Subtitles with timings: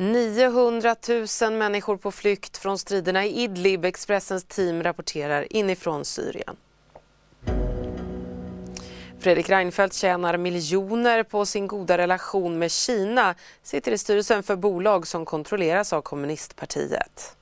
[0.00, 3.84] –900 000 människor på flykt från striderna i Idlib.
[3.84, 6.56] Expressens team rapporterar inifrån Syrien.
[9.18, 15.06] Fredrik Reinfeldt tjänar miljoner på sin goda relation med Kina, sitter i styrelsen för bolag
[15.06, 17.36] som kontrolleras av kommunistpartiet.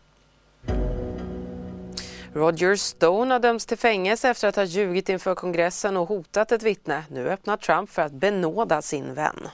[2.35, 6.63] Roger Stone har dömts till fängelse efter att ha ljugit inför kongressen och hotat ett
[6.63, 7.05] vittne.
[7.11, 9.49] Nu öppnar Trump för att benåda sin vän.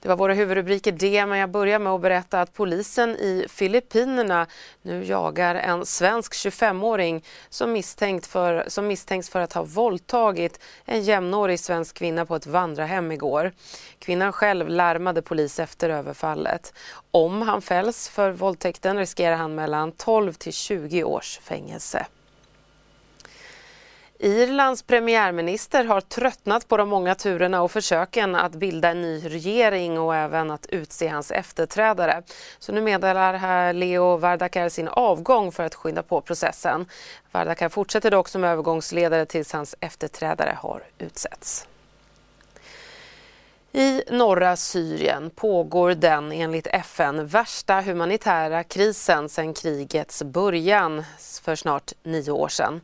[0.00, 4.46] Det var våra huvudrubriker det, men jag börjar med att berätta att polisen i Filippinerna
[4.82, 11.02] nu jagar en svensk 25-åring som, misstänkt för, som misstänks för att ha våldtagit en
[11.02, 13.52] jämnårig svensk kvinna på ett vandrarhem igår.
[13.98, 16.74] Kvinnan själv larmade polis efter överfallet.
[17.10, 22.06] Om han fälls för våldtäkten riskerar han mellan 12 till 20 års fängelse.
[24.22, 29.98] Irlands premiärminister har tröttnat på de många turerna och försöken att bilda en ny regering
[29.98, 32.22] och även att utse hans efterträdare.
[32.58, 36.86] Så nu meddelar här Leo Varadkar sin avgång för att skynda på processen.
[37.32, 41.66] Varadkar fortsätter dock som övergångsledare tills hans efterträdare har utsetts.
[43.72, 51.04] I norra Syrien pågår den enligt FN värsta humanitära krisen sedan krigets början
[51.42, 52.80] för snart nio år sedan.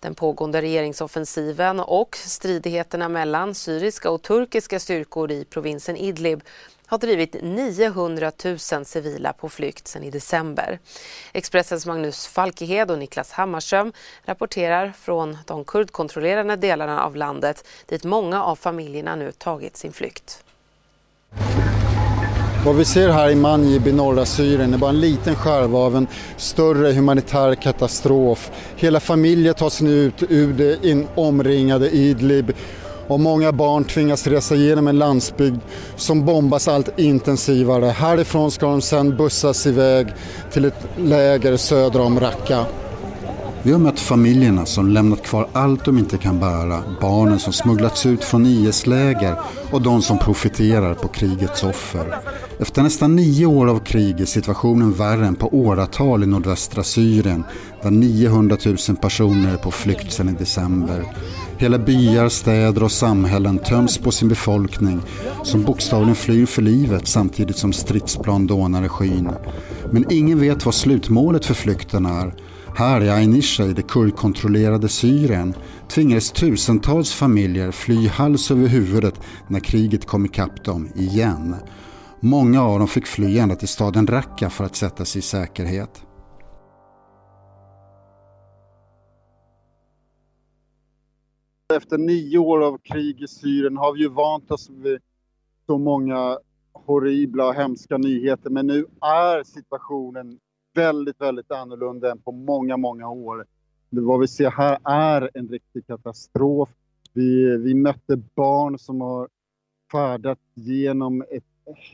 [0.00, 6.42] Den pågående regeringsoffensiven och stridigheterna mellan syriska och turkiska styrkor i provinsen Idlib
[6.92, 10.78] har drivit 900 000 civila på flykt sedan i december.
[11.32, 13.92] Expressens Magnus Falkehed och Niklas Hammarström
[14.24, 20.44] rapporterar från de kurdkontrollerade delarna av landet dit många av familjerna nu tagit sin flykt.
[22.64, 25.96] Vad vi ser här i Manjib i norra Syrien är bara en liten skärva av
[25.96, 28.50] en större humanitär katastrof.
[28.76, 32.52] Hela familjer tar sig nu ut ur det omringade Idlib
[33.08, 35.60] och många barn tvingas resa genom en landsbygd
[35.96, 37.86] som bombas allt intensivare.
[37.86, 40.06] Härifrån ska de sedan bussas iväg
[40.52, 42.66] till ett läger söder om Raqqa.
[43.62, 43.78] Vi har
[44.12, 49.36] familjerna som lämnat kvar allt de inte kan bära, barnen som smugglats ut från IS-läger
[49.70, 52.18] och de som profiterar på krigets offer.
[52.58, 57.44] Efter nästan nio år av krig är situationen värre än på åratal i nordvästra Syrien
[57.82, 61.04] där 900 000 personer är på flykt sedan i december.
[61.56, 65.00] Hela byar, städer och samhällen töms på sin befolkning
[65.42, 69.30] som bokstavligen flyr för livet samtidigt som stridsplan dånar i skyn.
[69.90, 72.34] Men ingen vet vad slutmålet för flykten är.
[72.74, 75.54] Här i Ainisha i det kurdkontrollerade Syrien
[75.88, 81.56] tvingades tusentals familjer fly hals över huvudet när kriget kom ikapp dem igen.
[82.20, 86.04] Många av dem fick fly ända till staden Raqqa för att sätta sig i säkerhet.
[91.74, 95.00] Efter nio år av krig i Syrien har vi ju vant oss vid
[95.66, 96.38] så många
[96.72, 100.38] horribla och hemska nyheter men nu är situationen
[100.74, 103.46] väldigt, väldigt annorlunda än på många, många år.
[103.90, 106.68] Vad vi ser här är en riktig katastrof.
[107.12, 109.28] Vi, vi mötte barn som har
[109.92, 111.44] färdat genom ett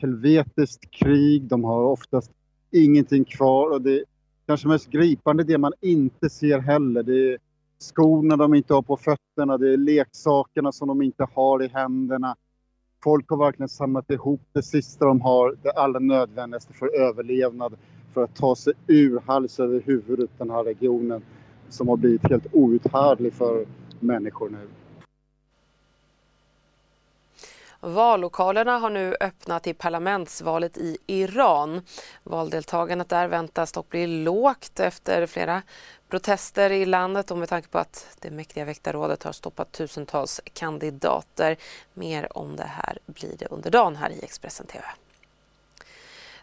[0.01, 1.43] helvetiskt krig.
[1.43, 2.31] De har oftast
[2.71, 4.03] ingenting kvar och det
[4.45, 7.03] kanske mest gripande det man inte ser heller.
[7.03, 7.37] Det är
[7.79, 12.35] skorna de inte har på fötterna, det är leksakerna som de inte har i händerna.
[13.03, 17.77] Folk har verkligen samlat ihop det sista de har, det allra nödvändigaste för överlevnad
[18.13, 21.21] för att ta sig ur hals över huvudet den här regionen
[21.69, 23.65] som har blivit helt outhärdlig för
[23.99, 24.67] människor nu.
[27.81, 31.81] Vallokalerna har nu öppnat i parlamentsvalet i Iran.
[32.23, 35.61] Valdeltagandet där väntas dock bli lågt efter flera
[36.09, 41.57] protester i landet och med tanke på att det mäktiga väktarrådet har stoppat tusentals kandidater.
[41.93, 44.85] Mer om det här blir det under dagen här i Expressen TV.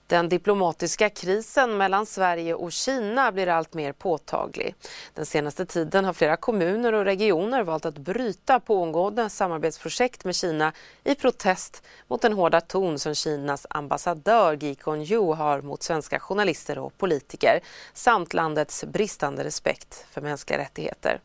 [0.08, 4.74] Den diplomatiska krisen mellan Sverige och Kina blir allt mer påtaglig.
[5.14, 10.72] Den senaste tiden har flera kommuner och regioner valt att bryta pågående samarbetsprojekt med Kina
[11.04, 16.78] i protest mot den hårda ton som Kinas ambassadör Gi Kong-Yu har mot svenska journalister
[16.78, 17.60] och politiker
[17.94, 21.20] samt landets bristande respekt för mänskliga rättigheter.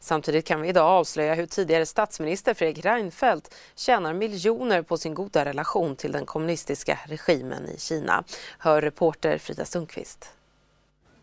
[0.00, 5.44] Samtidigt kan vi idag avslöja hur tidigare statsminister Fredrik Reinfeldt tjänar miljoner på sin goda
[5.44, 8.17] relation till den kommunistiska regimen i Kina.
[8.58, 10.28] Hör reporter Frida Sundqvist.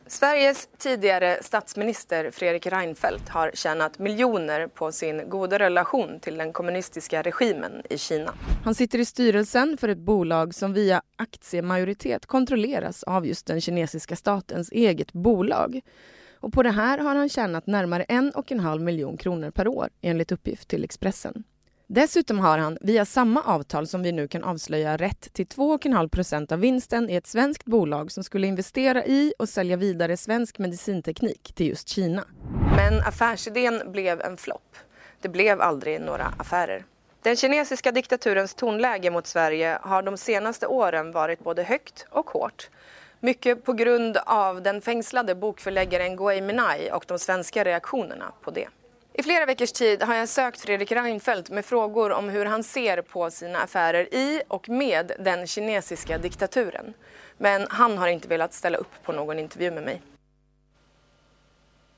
[0.07, 7.21] Sveriges tidigare statsminister Fredrik Reinfeldt har tjänat miljoner på sin goda relation till den kommunistiska
[7.21, 8.33] regimen i Kina.
[8.63, 14.15] Han sitter i styrelsen för ett bolag som via aktiemajoritet kontrolleras av just den kinesiska
[14.15, 15.81] statens eget bolag.
[16.39, 19.67] Och på det här har han tjänat närmare en och en halv miljon kronor per
[19.67, 21.43] år enligt uppgift till Expressen.
[21.87, 26.51] Dessutom har han, via samma avtal som vi nu kan avslöja, rätt till 2,5 procent
[26.51, 31.53] av vinsten i ett svenskt bolag som skulle investera i och sälja vidare svensk medicinteknik
[31.55, 32.25] till just Kina.
[32.75, 34.75] Men affärsidén blev en flopp.
[35.21, 36.85] Det blev aldrig några affärer.
[37.21, 42.69] Den kinesiska diktaturens tonläge mot Sverige har de senaste åren varit både högt och hårt.
[43.19, 48.67] Mycket på grund av den fängslade bokförläggaren Gui Minai och de svenska reaktionerna på det.
[49.17, 53.01] I flera veckors tid har jag sökt Fredrik Reinfeldt med frågor om hur han ser
[53.01, 56.93] på sina affärer i och med den kinesiska diktaturen.
[57.37, 60.01] Men han har inte velat ställa upp på någon intervju med mig.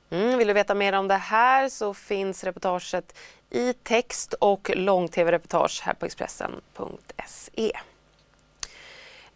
[0.10, 3.18] Mm, vill du veta mer om det här så finns reportaget
[3.50, 7.72] i text och lång-tv-reportage här på Expressen.se.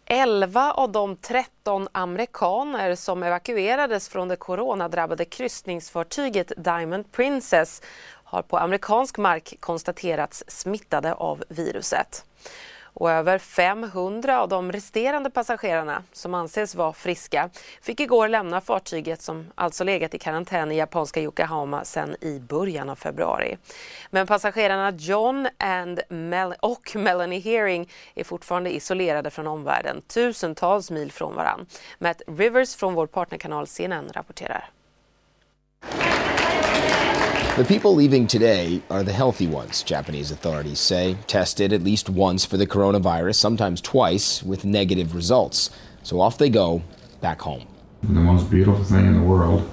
[0.06, 7.82] 11 av de 13 amerikaner som evakuerades från det coronadrabbade kryssningsfartyget Diamond Princess
[8.24, 12.24] har på amerikansk mark konstaterats smittade av viruset
[12.94, 17.50] och över 500 av de resterande passagerarna som anses vara friska
[17.82, 22.90] fick igår lämna fartyget som alltså legat i karantän i japanska Yokohama sedan i början
[22.90, 23.56] av februari.
[24.10, 31.12] Men passagerarna John and Mel och Melanie Hearing är fortfarande isolerade från omvärlden, tusentals mil
[31.12, 31.66] från varann.
[31.98, 34.70] Matt Rivers från vår partnerkanal CNN rapporterar.
[37.54, 42.46] The people leaving today are the healthy ones, Japanese authorities say, tested at least once
[42.46, 45.68] for the coronavirus, sometimes twice, with negative results.
[46.02, 46.82] So off they go,
[47.20, 47.66] back home.
[48.04, 49.70] The most beautiful thing in the world.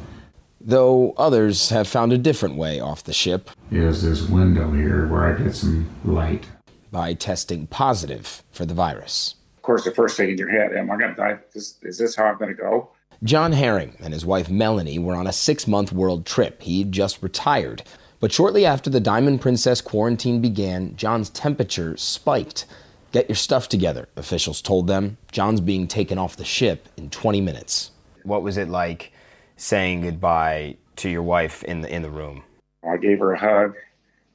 [0.59, 3.49] Though others have found a different way off the ship.
[3.71, 6.47] Is this window here where I get some light.
[6.91, 9.35] By testing positive for the virus.
[9.55, 11.39] Of course, the first thing in your head, am I going to die?
[11.53, 12.91] Is, is this how I'm going to go?
[13.24, 16.62] John Herring and his wife Melanie were on a six month world trip.
[16.62, 17.83] He'd just retired.
[18.21, 22.66] But shortly after the Diamond Princess quarantine began, John's temperature spiked.
[23.12, 25.18] Get your stuff together, officials told them.
[25.31, 27.92] John's being taken off the ship in 20 minutes.
[28.24, 29.12] What was it like
[29.57, 32.44] saying goodbye to your wife in the, in the room?
[32.89, 33.75] I gave her a hug,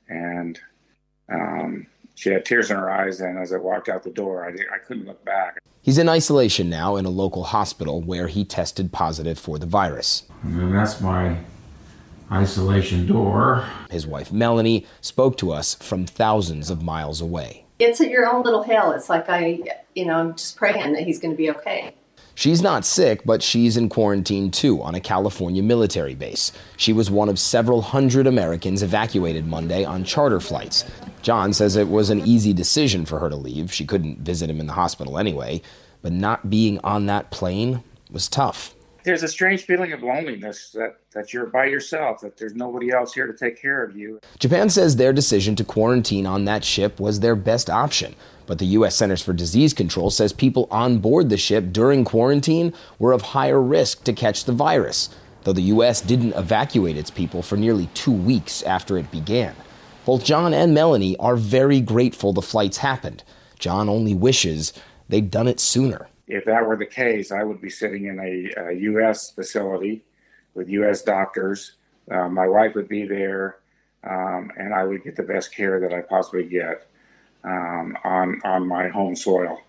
[0.09, 0.59] and
[1.31, 3.21] um, she had tears in her eyes.
[3.21, 5.59] And as I walked out the door, I, I couldn't look back.
[5.83, 10.23] He's in isolation now in a local hospital where he tested positive for the virus.
[10.43, 11.39] And that's my
[12.33, 13.69] isolation door.
[13.91, 17.65] His wife Melanie spoke to us from thousands of miles away.
[17.79, 18.93] It's your own little hell.
[18.93, 19.61] It's like I,
[19.95, 21.95] you know, I'm just praying that he's going to be okay.
[22.35, 26.53] She's not sick, but she's in quarantine too on a California military base.
[26.77, 30.85] She was one of several hundred Americans evacuated Monday on charter flights.
[31.23, 33.73] John says it was an easy decision for her to leave.
[33.73, 35.63] She couldn't visit him in the hospital anyway,
[36.03, 38.75] but not being on that plane was tough.
[39.05, 43.13] There's a strange feeling of loneliness that, that you're by yourself, that there's nobody else
[43.13, 44.19] here to take care of you.
[44.39, 48.15] Japan says their decision to quarantine on that ship was their best option.
[48.47, 48.97] But the U.S.
[48.97, 53.61] Centers for Disease Control says people on board the ship during quarantine were of higher
[53.61, 55.09] risk to catch the virus,
[55.45, 56.01] though the U.S.
[56.01, 59.55] didn't evacuate its people for nearly two weeks after it began.
[60.05, 63.25] Both John and Melanie are very grateful the flights happened.
[63.59, 64.75] John only wishes
[65.09, 66.09] they'd done it sooner.
[66.27, 69.31] If that were the case, I would be sitting in a, a U.S.
[69.31, 70.05] facility
[70.55, 71.03] with U.S.
[71.03, 71.73] doctors.
[72.11, 73.57] Uh, my wife would be there,
[74.03, 76.87] um, and I would get the best care that I possibly get
[77.45, 79.61] um, on, on my home soil.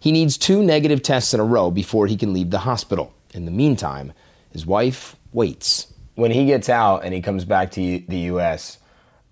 [0.00, 3.12] He needs two negative tests in a row before he can leave the hospital.
[3.32, 4.12] In the meantime,
[4.50, 5.92] his wife waits.
[6.14, 8.78] When he gets out and he comes back to the U.S.,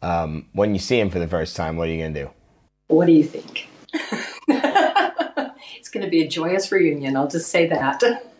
[0.03, 2.31] um, when you see him for the first time, what are you going to do?
[2.87, 3.69] What do you think?
[4.49, 8.03] it's going to be a joyous reunion, I'll just say that.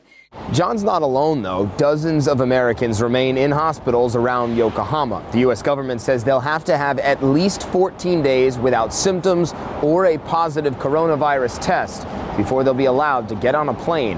[0.53, 1.71] John's not alone, though.
[1.77, 5.23] Dozens of Americans remain in hospitals around Yokohama.
[5.31, 5.63] The U.S.
[5.63, 10.75] government says they'll have to have at least 14 days without symptoms or a positive
[10.77, 12.07] coronavirus test
[12.37, 14.17] before they'll be allowed to get on a plane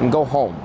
[0.00, 0.56] and go home.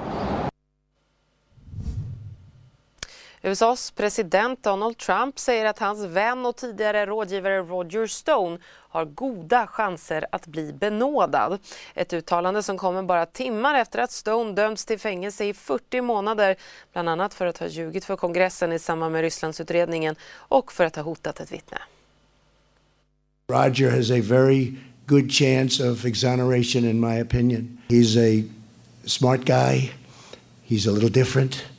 [3.43, 5.35] USAs president Donald Trump
[5.79, 8.57] hans vän och tidigare rådgivare Roger Stone
[8.91, 11.59] har goda chanser att bli benådad.
[11.93, 16.55] Ett uttalande som kommer bara timmar efter att Stone dömts till fängelse i 40 månader
[16.93, 20.95] bland annat för att ha ljugit för kongressen i samband med Rysslandsutredningen och för att
[20.95, 21.77] ha hotat ett vittne.
[23.49, 27.77] Roger has a very good chance of exoneration in my opinion.
[27.87, 28.49] He's a
[29.05, 29.91] smart guy.
[30.67, 31.71] He's a little different.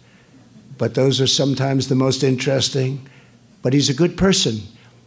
[0.83, 3.09] but those are sometimes the most interesting.
[3.63, 4.63] But he's a good person.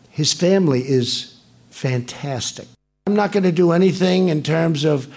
[0.10, 1.35] His family is
[1.75, 2.67] fantastic.
[3.05, 5.13] I'm not going to do anything in terms of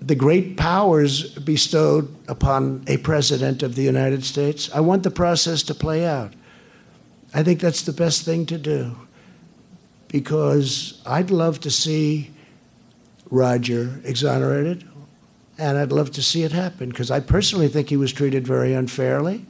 [0.00, 4.70] the great powers bestowed upon a president of the United States.
[4.72, 6.34] I want the process to play out.
[7.34, 8.96] I think that's the best thing to do
[10.08, 12.30] because I'd love to see
[13.30, 14.86] Roger exonerated
[15.58, 18.74] and I'd love to see it happen because I personally think he was treated very
[18.74, 19.44] unfairly.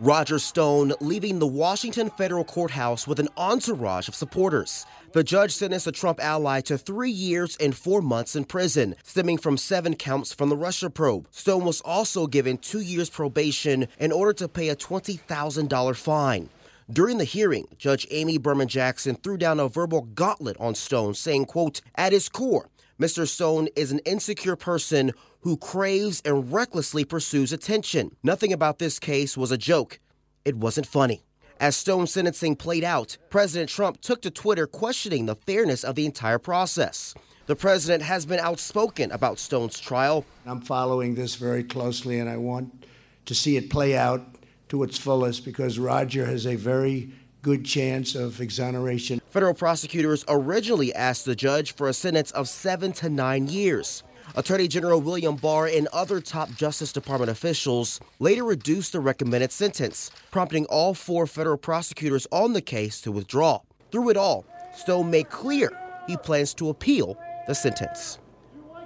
[0.00, 4.86] Roger Stone leaving the Washington federal courthouse with an entourage of supporters.
[5.12, 9.38] The judge sentenced a Trump ally to three years and four months in prison, stemming
[9.38, 11.26] from seven counts from the Russia probe.
[11.32, 16.48] Stone was also given two years probation in order to pay a $20,000 fine.
[16.90, 21.46] During the hearing, Judge Amy Berman Jackson threw down a verbal gauntlet on Stone, saying,
[21.46, 22.68] quote, at his core,
[23.00, 23.28] Mr.
[23.28, 25.12] Stone is an insecure person
[25.42, 28.10] who craves and recklessly pursues attention.
[28.24, 30.00] Nothing about this case was a joke.
[30.44, 31.22] It wasn't funny.
[31.60, 36.06] As Stone's sentencing played out, President Trump took to Twitter questioning the fairness of the
[36.06, 37.14] entire process.
[37.46, 40.24] The president has been outspoken about Stone's trial.
[40.44, 42.84] I'm following this very closely and I want
[43.26, 44.22] to see it play out
[44.70, 47.12] to its fullest because Roger has a very
[47.42, 49.20] good chance of exoneration.
[49.30, 54.02] Federal prosecutors originally asked the judge for a sentence of seven to nine years.
[54.36, 60.10] Attorney General William Barr and other top Justice Department officials later reduced the recommended sentence,
[60.30, 63.60] prompting all four federal prosecutors on the case to withdraw.
[63.90, 64.44] Through it all,
[64.76, 65.70] Stone made clear
[66.06, 68.18] he plans to appeal the sentence.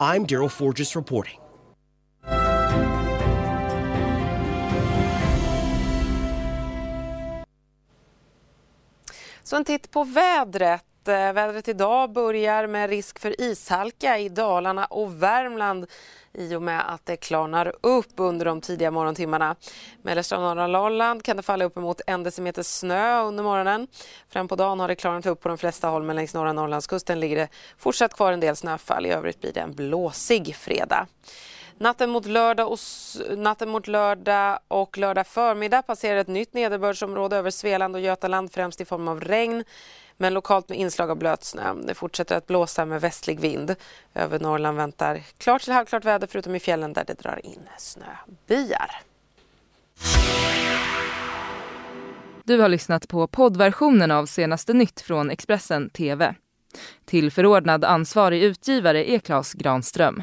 [0.00, 1.41] I'm Daryl Forges reporting.
[9.44, 11.08] Så en titt på vädret.
[11.08, 15.86] Eh, vädret idag börjar med risk för ishalka i Dalarna och Värmland
[16.34, 19.56] i och med att det klarnar upp under de tidiga morgontimmarna.
[20.02, 23.86] Mellersta och norra Norrland kan det falla uppemot en decimeter snö under morgonen.
[24.28, 27.20] Fram på dagen har det klarnat upp på de flesta håll men längs norra Norrlandskusten
[27.20, 29.06] ligger det fortsatt kvar en del snöfall.
[29.06, 31.06] I övrigt blir det en blåsig fredag.
[31.82, 32.78] Natten mot, lördag och,
[33.36, 38.80] natten mot lördag och lördag förmiddag passerar ett nytt nederbördsområde över Svealand och Götaland främst
[38.80, 39.64] i form av regn
[40.16, 41.74] men lokalt med inslag av blötsnö.
[41.74, 43.74] Det fortsätter att blåsa med västlig vind.
[44.14, 48.90] Över Norrland väntar klart till halvklart väder förutom i fjällen där det drar in snöbyar.
[52.44, 56.34] Du har lyssnat på poddversionen av senaste nytt från Expressen TV.
[57.04, 60.22] Till förordnad ansvarig utgivare är Klas Granström.